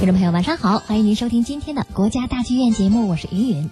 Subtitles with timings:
[0.00, 3.70] 听众朋友，晚上好，欢迎您收听今天的国家大剧院节目，我是云云。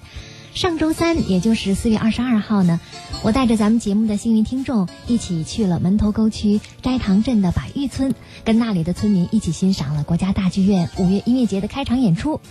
[0.52, 2.80] 上周三，也就是四月二十二号呢，
[3.22, 8.14] 我带着咱们节目的幸运听众一起去了门头沟区斋堂镇的百峪村，
[8.44, 12.42] 跟那里的村民一起欣赏了国家大剧院五月音乐节的开场演出。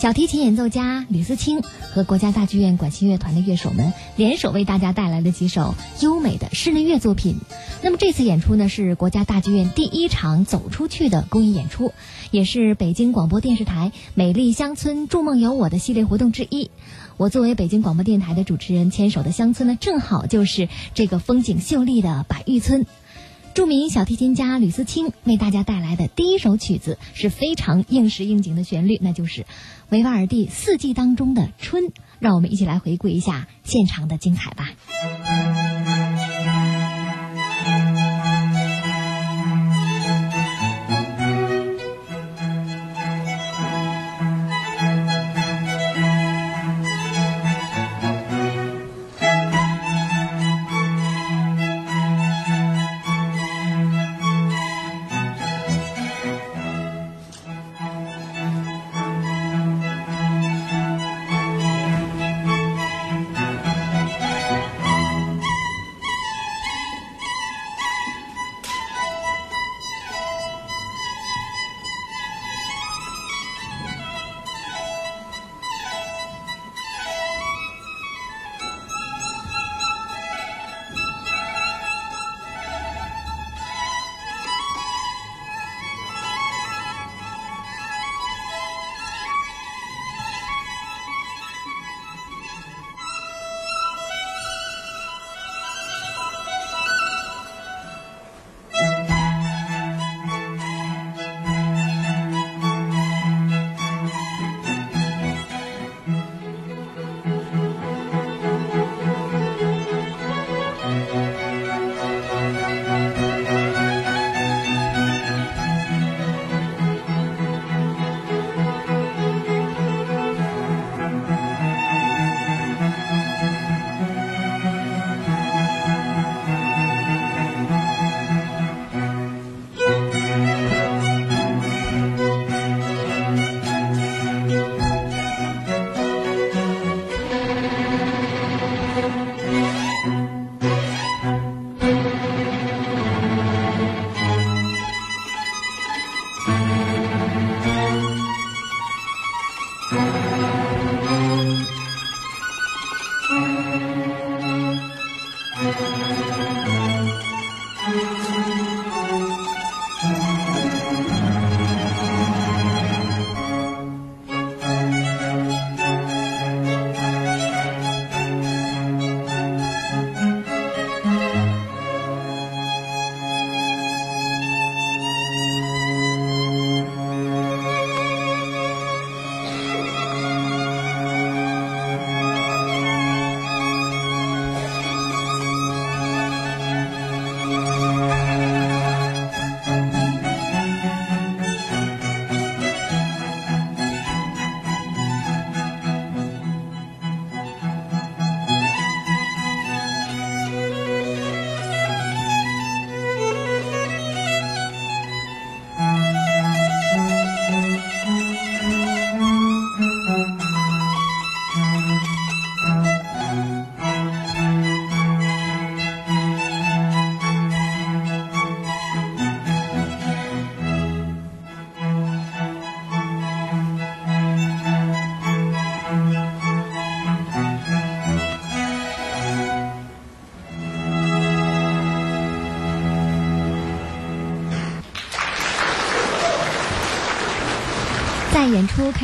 [0.00, 1.60] 小提琴演奏家吕思清
[1.92, 7.36] 和国家大剧院管弦乐团的乐手们联手为大家带来了几首优美的室内乐作品。
[7.82, 11.92] 那么这次演出呢，是国家大剧院第一场走出去的公益演出，
[12.30, 16.70] 也是北京广播电视台“美丽乡村筑梦有我”的系列活动之一。
[17.18, 22.86] 我作为北京广播电台的主持人，牵手的乡村呢，正好就是这个风景秀丽的百玉村。
[23.54, 29.44] 著名小提琴家吕思清为大家带来的第一首曲子是非常应时应景的旋律，那就是
[29.88, 31.84] 维瓦尔第四季当中的《春》。
[32.20, 34.70] 让我们一起来回顾一下现场的精彩吧。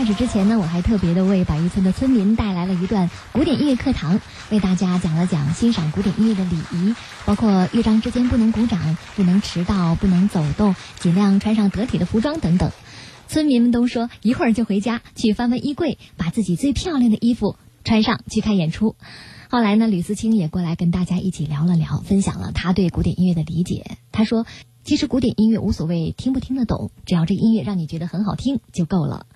[0.07, 4.21] 始之前呢，我还特别的为百峪村的村民带来了一段古典音乐课堂，
[4.51, 6.95] 为大家讲了讲欣赏古典音乐的礼仪，
[7.25, 12.71] 包括乐章之间不能鼓掌、不能迟到、不能走动、尽量穿上得体的服装等等。
[13.27, 18.95] 村民们都说一会儿就回家去翻翻衣柜，把自己最漂亮的衣服穿上去看演出。
[19.51, 23.97] 后来呢，吕思清也过来跟大家一起聊了聊，分享了他对古典音乐的理解。
[24.13, 24.47] 他说。
[24.87, 29.27] 其实古典音乐无所谓听不听得懂，只要这音乐让你觉得很好听就够了。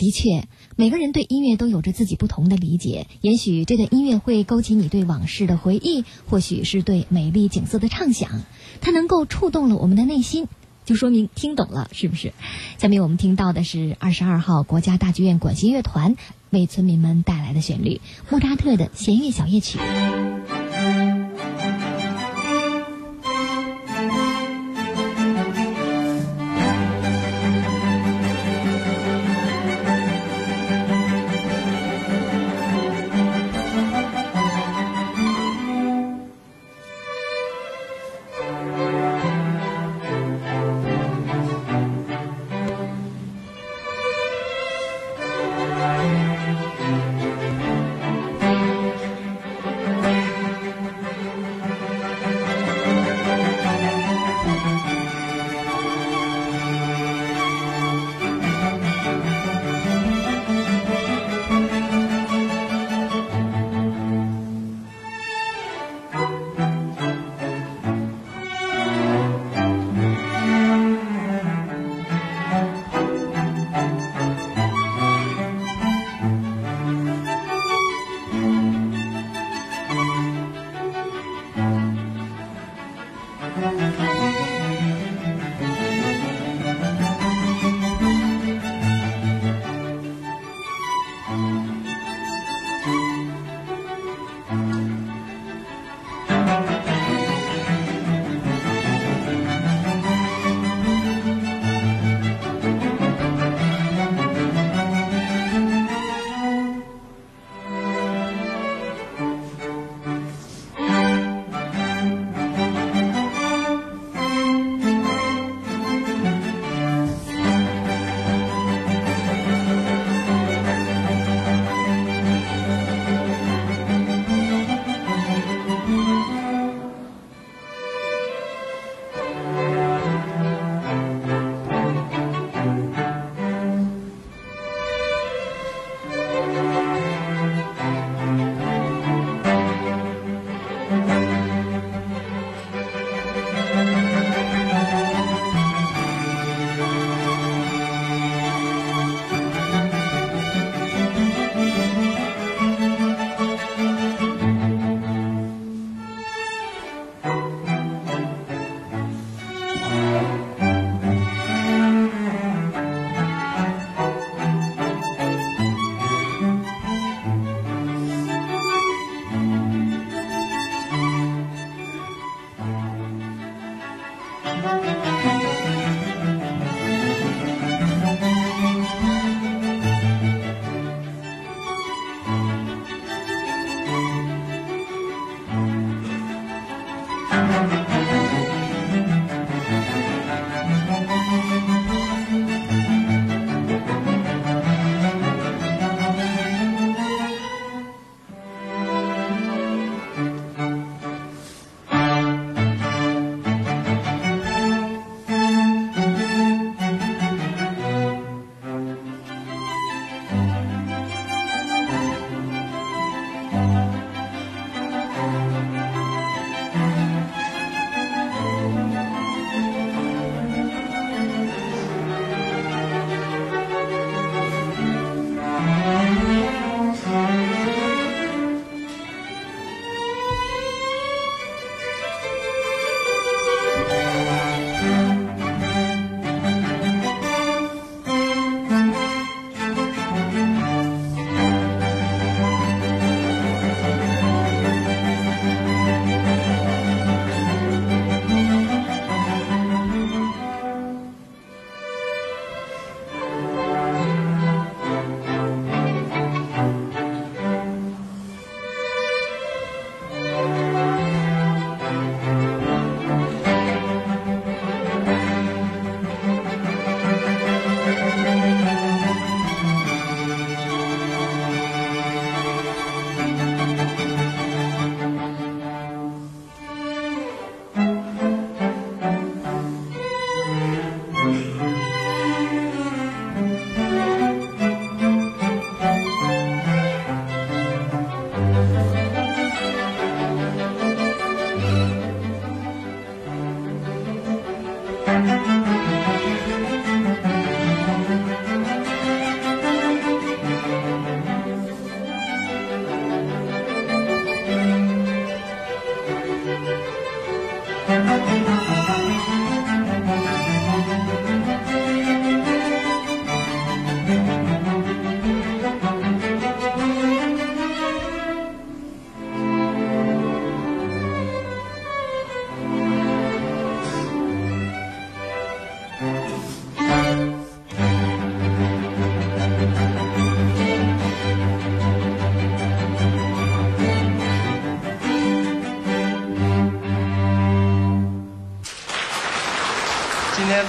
[0.00, 3.06] 的确，每个人对音乐都有着自己不同的理解。
[3.20, 8.40] 也许这段音乐会勾起你对往事的回忆，或许是对美丽景色的畅想，
[8.80, 10.48] 它能够触动了我们的内心。
[10.86, 12.32] 就说明听懂了，是不是？
[12.78, 16.16] 下面我们听到的是二十二号国家大剧院管弦乐团
[16.48, 18.00] 为村民们带来的旋律——
[18.30, 19.78] 莫扎特的弦乐小夜曲。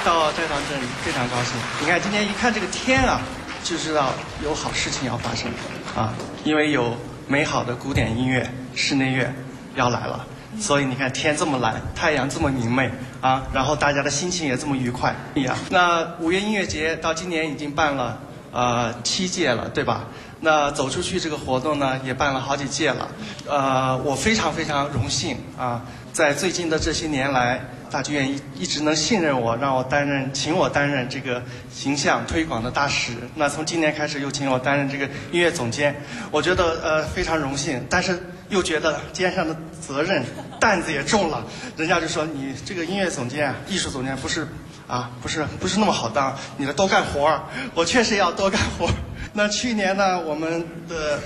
[0.04, 1.54] 到斋堂镇非常高兴。
[1.80, 3.22] 你看今天一看这个天啊，
[3.64, 5.50] 就知道有好事情要发生
[5.96, 6.96] 啊，因为有
[7.28, 9.32] 美好的古典音乐、室内乐
[9.76, 10.26] 要来了。
[10.60, 12.92] 所以你看天这么蓝，太阳这么明媚
[13.22, 15.56] 啊，然后大家的心情也这么愉快一样。
[15.70, 18.20] 那五月音乐节到今年已经办了
[18.52, 20.06] 呃七届了，对吧？
[20.42, 23.08] 那走出去这个活动呢，也办了好几届了。
[23.48, 33.12] 呃，我非常非常荣幸啊，在最近的这些年来，大剧院一一直能信任我，让我担任，请我担任这个形象推广的大使。
[33.36, 35.94] 那从今年开始又请我担任这个音乐总监，
[36.32, 38.18] 我觉得呃非常荣幸，但是
[38.48, 40.24] 又觉得肩上的责任
[40.60, 41.46] 担子也重了。
[41.76, 44.48] 人家就说你这个音乐总监、艺术总监不是
[44.88, 47.44] 啊，不是不是那么好当，你得多干活儿。
[47.76, 48.94] 我确实要多干活儿。
[49.34, 51.20] 那去年呢，我们的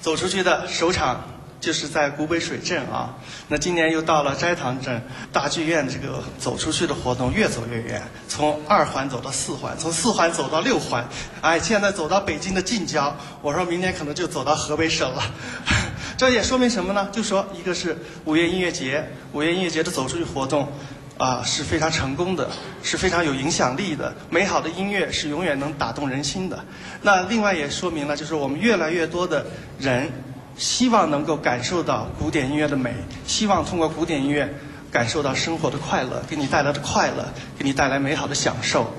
[0.00, 1.22] 走出去的首场
[1.60, 3.14] 就是在古北水镇啊。
[3.48, 5.00] 那今年又到了斋堂镇
[5.32, 11.06] 大剧院，这个走出去的活动越走越远，从二环走到四环，从四环走到六环，
[11.42, 13.14] 哎，现在走到北京的近郊。
[13.42, 15.22] 我说明年可能就走到河北省了。
[16.16, 17.08] 这也说明什么呢？
[17.12, 20.66] 就说一个是五月音乐节，五月音乐节的走出去活动。
[21.18, 22.48] 啊，是非常成功的，
[22.82, 24.10] 是非常有影响力的。
[24.30, 26.58] 美好的音乐是永远能打动人心的。
[27.02, 29.44] 那另外也说明了，就是我们越来越多的
[29.78, 30.10] 人
[30.56, 32.92] 希望能够感受到古典音乐的美，
[33.26, 34.52] 希望通过古典音乐
[34.90, 37.26] 感受到生活的快乐，给你带来的快乐，
[37.58, 38.92] 给你带来美好的享受。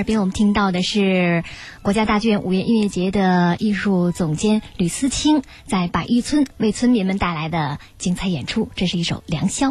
[0.00, 1.44] 耳边我们听到的是
[1.82, 9.68] 国家大剧院五月音乐节的艺术总监吕思清在百峪村为村民们带来的精彩演出，这是一首《良宵》。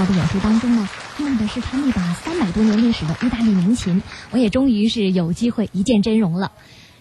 [0.00, 0.88] 号的演出当中呢，
[1.18, 6.52] 用的是他那把三百多年历史的意大利名琴，我也终于是有机会一见真容了。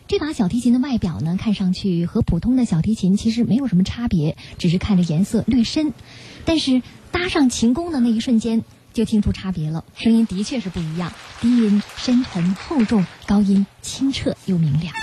[0.07, 5.93] 这把小提琴的外表呢，看上去和普通的小提琴其实没有什么差别，只是看着颜色略深，
[6.43, 14.93] 但是搭上琴弓的那一瞬间，就听出差别了，声音的确是不一样，低音深沉厚重，高音清澈又明亮。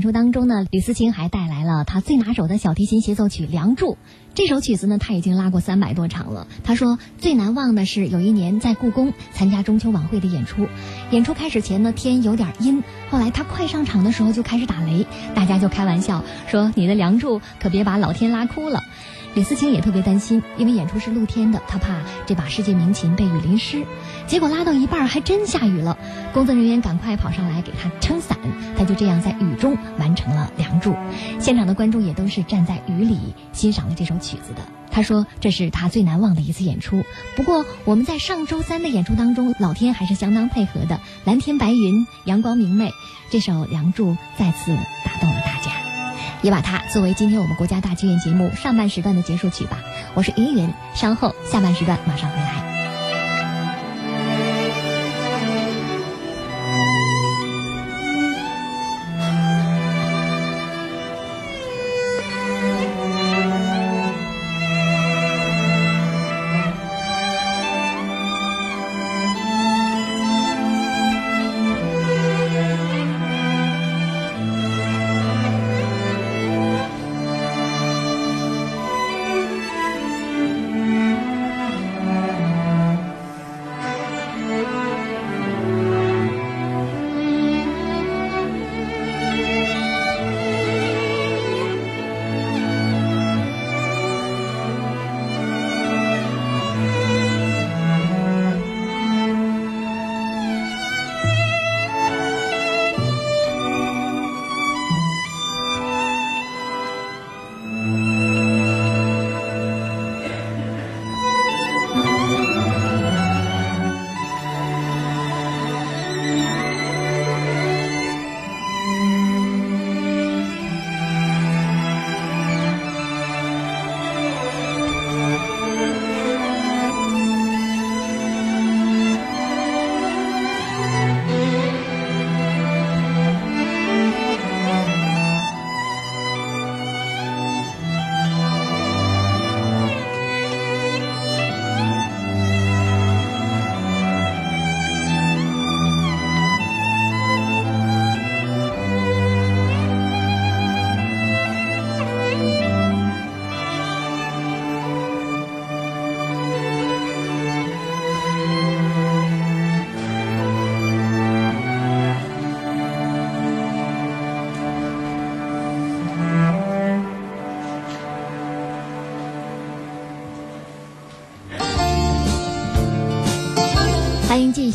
[0.00, 3.92] 演出当中呢，李思清还带来了他最拿手的小提琴协奏曲《梁祝》。
[4.32, 6.46] 这首曲子呢，他已经拉过三百多场了。
[6.64, 10.66] 他说最难忘的是有一年在故宫参加中秋晚会的演出，
[11.10, 18.80] 演出开始前呢天有点阴，后来他快上场的时候就开始打雷，大家就开玩笑说你的《梁祝》可别把老天拉哭了。
[19.34, 23.84] 李思清也特别担心，因为演出是露天的，他怕这把世界名琴被雨淋湿。
[24.26, 25.98] 结果拉到一半还真下雨了，
[26.32, 28.36] 工作人员赶快跑上来给他撑伞，
[28.76, 30.92] 他就这样在雨中完成了《梁祝》。
[31.38, 33.18] 现场的观众也都是站在雨里
[33.52, 34.62] 欣赏了这首曲子的。
[34.90, 37.04] 他说这是他最难忘的一次演出。
[37.36, 42.90] 不过我们在上周三的演出当中，老天还是相当配合的，蓝天白云，阳光明媚，
[43.30, 45.72] 这首《梁祝》再次打动了大家。
[46.42, 49.78] 也把它作为今天我们国家大剧院节目上半时段的结束曲吧。
[50.14, 52.69] 我是云云，稍后下半时段马上回来。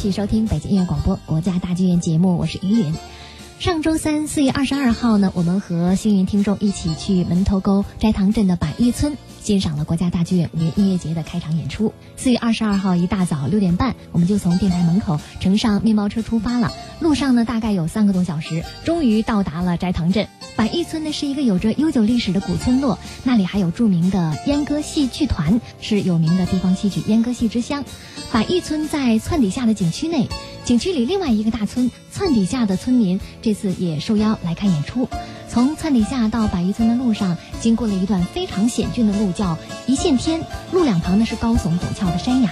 [0.05, 2.93] 续收听北京音乐广播国家大剧院节目，我是于云。
[3.57, 11.93] 上周三四月二十二号呢，我们和幸运听众一起去门头沟斋堂镇的百玉村欣赏了国家大剧院五月音乐节的开场演出。
[12.17, 16.73] 四月二十二号一大早六点半，我们就从电台门口乘上面包车出发了。
[16.99, 20.27] 路上呢，大概有三个多小时，终于到达了斋堂镇。
[20.55, 27.85] 百玉村呢是一个有着悠久历史的古村落，那里还有著名的阉割戏剧团，是有名的地方戏曲阉割戏之乡。
[28.31, 30.27] 百玉村在窜底下的景区内，
[30.63, 35.09] 景区里另外一个大村窜底下的村民这次也受邀来看演出。
[35.49, 40.41] 从窜底下到百玉村的路上，经过了一段非常险峻的路，叫一线天。
[40.71, 42.49] 路两旁呢是高耸陡峭的山崖，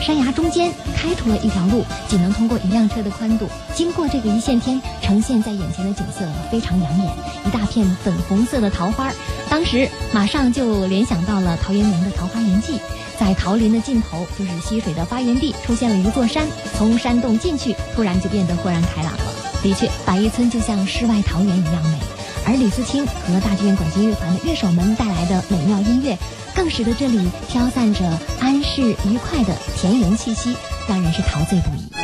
[0.00, 3.46] 山崖中间开出了一条路，仅能通过一辆车的宽度。
[3.72, 7.12] 经过这个一线天，呈现在眼前的景色非常养眼，
[7.46, 9.12] 一大片粉红色的桃花。
[9.48, 12.72] 当时马上就联想到了陶渊明的《桃花源记》。
[13.18, 16.46] 在桃林的尽头，就是溪水的发源地，出现了一座山。
[16.76, 19.24] 从山洞进去，突然就变得豁然开朗了。
[19.62, 21.98] 的确，白玉村就像世外桃源一样美。
[22.46, 26.18] 而李思清和大剧院管弦乐团的乐手们带来的美妙音乐，
[26.54, 28.04] 更使得这里飘散着
[28.38, 30.54] 安适愉快的田园气息，
[30.86, 32.03] 让人是陶醉不已。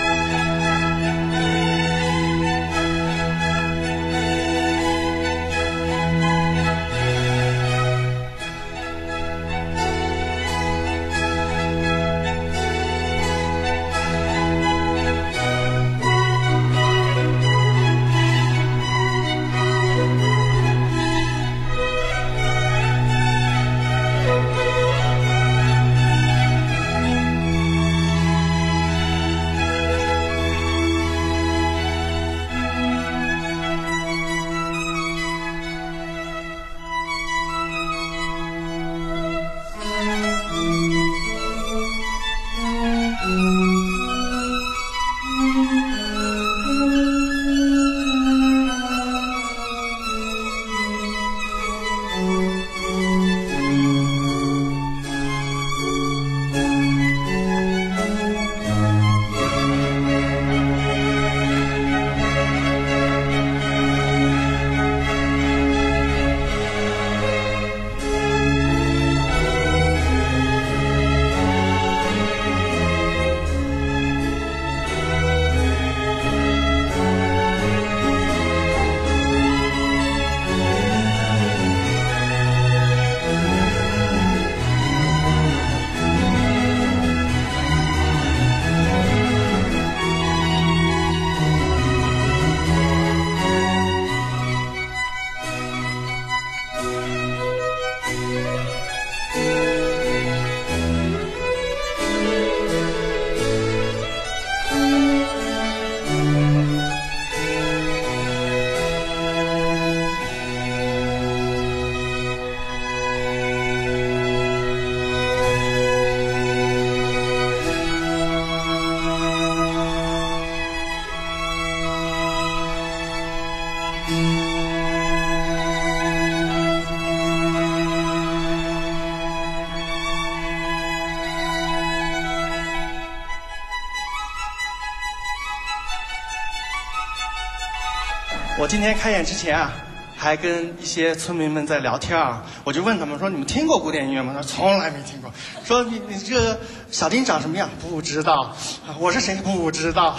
[138.70, 139.72] 今天开演之前啊，
[140.16, 145.28] 还跟一些村民们在聊天啊，我就问他们说：“你们听过古典音乐吗？”他说：“从来没听过。”
[145.66, 146.56] 说：“你你这个
[146.88, 147.68] 小丁长什么样？
[147.80, 148.54] 不知道。
[149.00, 149.34] 我是谁？
[149.42, 150.16] 不知道。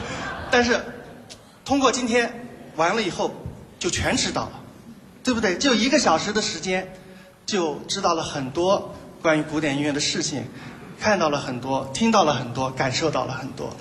[0.52, 0.78] 但是
[1.64, 3.30] 通过今天完了以后，
[3.78, 4.60] 就全知道了，
[5.22, 5.56] 对不对？
[5.56, 6.86] 就一个小时的时间，
[7.46, 10.46] 就知道了很多关于古典音乐的事情，
[11.00, 13.74] 看到了很多，听到了很多，感受到了很多。”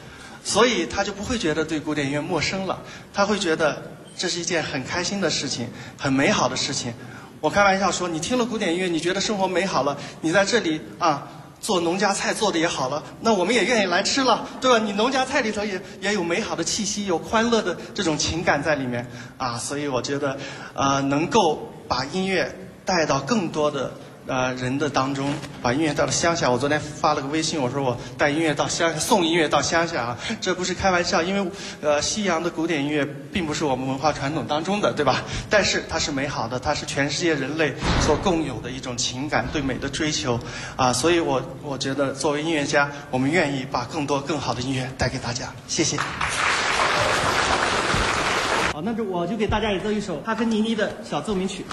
[0.45, 2.79] 所以他就不会觉得对古典音乐陌生了，
[3.13, 3.81] 他会觉得
[4.17, 6.93] 这是一件很开心的事情，很美好的事情。
[7.41, 11.27] 我开玩笑说，你听了古典音乐，你觉得生活美好了，你在这里啊
[11.59, 14.77] 做农家菜做的也好了，那我们也愿意来吃了，对吧？
[14.77, 19.05] 你农家菜里头也也有美好的气息，有欢乐的这种情感在里面
[19.37, 20.37] 啊，所以我觉得，
[20.73, 22.53] 呃，能够把音乐
[22.85, 23.91] 带到更多的。
[24.25, 26.49] 呃，人的当中把音乐带到乡下。
[26.49, 35.21] 我昨天发了个微信，我说我带音乐到乡下，送音乐到乡下啊，这不是开玩笑，因为呃，西洋的古典音乐并不是我们文化传统当中的，对吧？
[35.49, 40.39] 但是它是美好的，它是全世界人类所共有的一种情感，对美的追求
[40.77, 40.93] 啊。
[40.93, 45.53] 所以我我觉得作为音乐家，我们愿意把更多更好的音乐带给大家。
[45.67, 45.97] 谢谢。
[48.71, 51.65] 好，那就我就给大家演奏一首帕格尼尼的小奏鸣曲。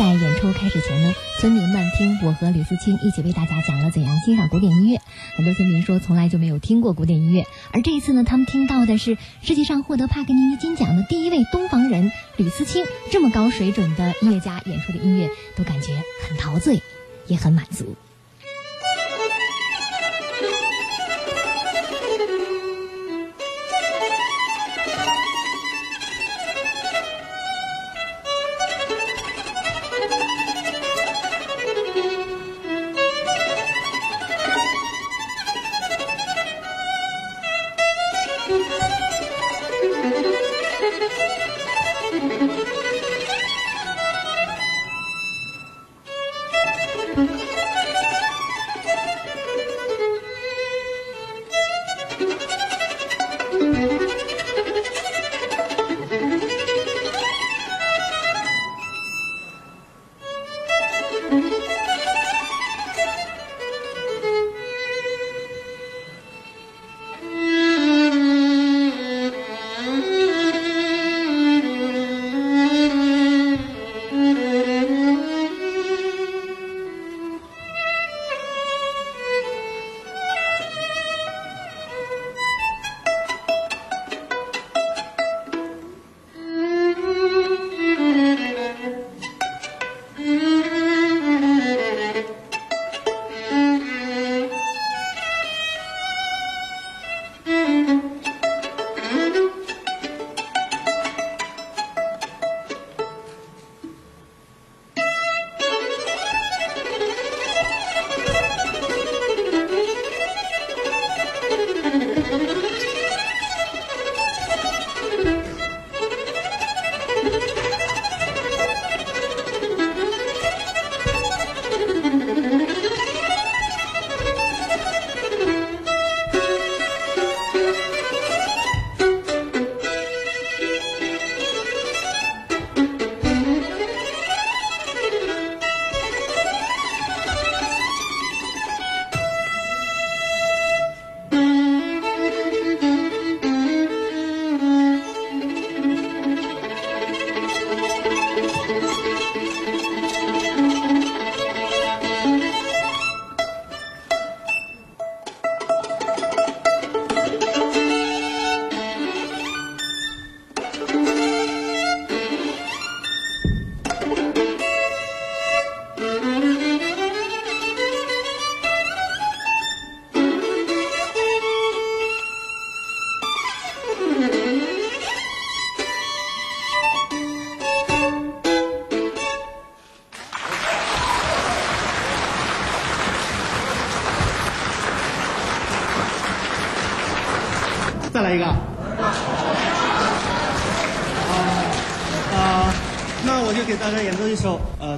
[0.00, 4.98] 在演出开始前呢，村民们听我和吕思清一起为大家讲了怎样欣赏古典音乐。
[5.36, 15.92] 很多村民说从来就没有听过古典音乐，而这一次呢，他们听到的是世界上获得帕格尼尼金奖的第一位东方人吕思清这么高水准的音乐家演出的音乐，都感觉
[16.26, 16.80] 很陶醉，
[17.26, 17.94] 也很满足。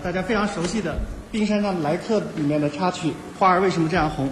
[0.02, 0.94] 大家非常熟悉的
[1.30, 4.28] 《冰山上的来客》里面的插曲《花儿为什么这样红》。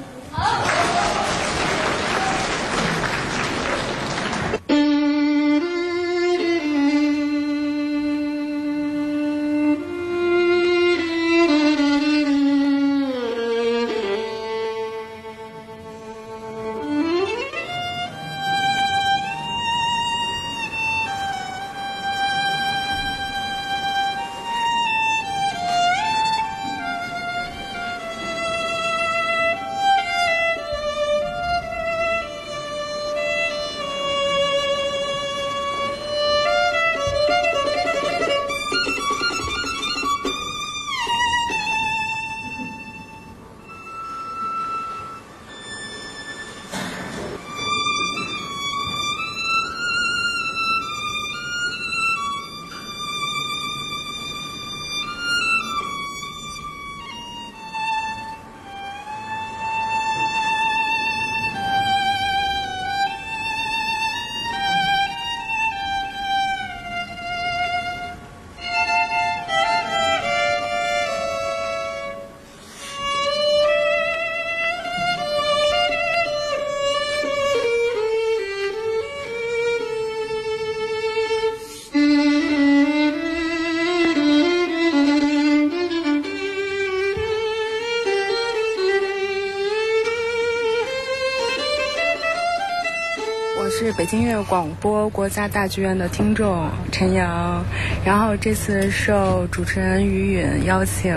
[94.11, 97.65] 京音乐广播国家大剧院的听众陈阳，
[98.05, 101.17] 然后这次受主持人于允邀请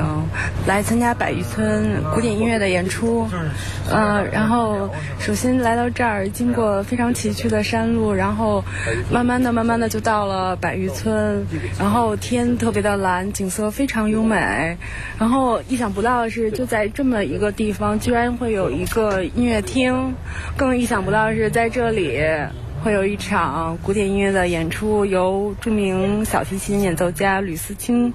[0.67, 3.27] 来参加百余村古典音乐的演出，
[3.89, 8.63] 呃，然后首先来到这儿，经过非常崎岖的山路，然后
[9.11, 11.43] 慢慢的、慢慢的就到了百余村，
[11.79, 14.77] 然后天特别的蓝，景色非常优美，
[15.17, 20.13] 然后意想不到的是，就在这么一个地方，居然会有一个音乐厅，
[20.55, 22.21] 更意想不到的是在这里。
[22.83, 28.13] 会有一场古典音乐的演出，由著名小提琴演奏家吕思清。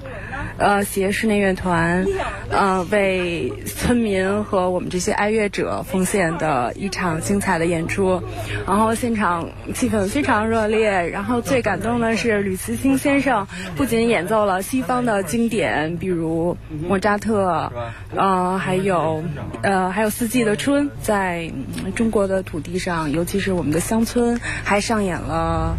[0.59, 2.05] 呃，携室内乐团，
[2.51, 8.21] 呃，为村民和我们这些爱乐者奉献的一场精彩的演出，
[8.67, 13.47] 然后现场气氛非常热烈，然后最感动的是吕慈清先生
[13.77, 16.57] 不仅演奏了西方的经典，比如
[16.89, 17.73] 莫扎特，
[18.17, 19.23] 呃，还有
[19.63, 21.53] 呃，还有四季的春，在
[21.95, 25.77] 中国的土地上，尤其是我们的乡村，还上演了。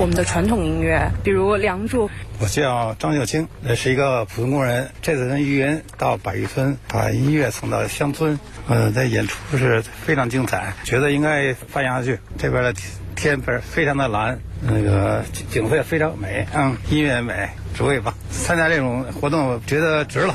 [0.00, 2.08] 我们的传统音乐，比如《梁祝》。
[2.38, 4.90] 我叫张秀清，那是一个普通工人。
[5.02, 12.18] 这次跟于云到百余村，把音乐送到乡村，呃，在演出是非常精彩，觉得应该发扬下去。
[12.38, 12.74] 这边的
[13.14, 18.14] 天不是非常的蓝，那个景色非常美，嗯，音乐美，主也棒。
[18.30, 20.34] 参加这种活动，觉得值了。